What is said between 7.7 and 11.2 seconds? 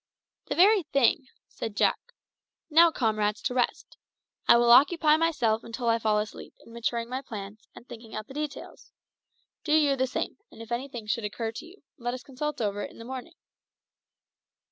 and thinking out the details. Do you the same, and if anything